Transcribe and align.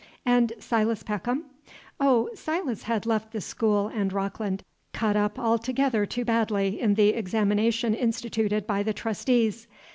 "And 0.25 0.53
Silas 0.57 1.03
Peckham?" 1.03 1.43
"Oh, 1.99 2.31
Silas 2.33 2.81
had 2.81 3.05
left 3.05 3.33
The 3.33 3.39
School 3.39 3.87
and 3.87 4.11
Rockland. 4.11 4.63
Cut 4.93 5.15
up 5.15 5.37
altogether 5.37 6.07
too 6.07 6.25
badly 6.25 6.81
in 6.81 6.95
the 6.95 7.09
examination 7.09 7.93
instituted 7.93 8.65
by 8.65 8.81
the 8.81 8.93
Trustees. 8.93 9.67